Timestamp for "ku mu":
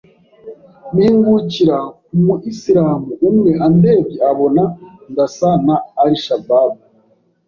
2.05-2.35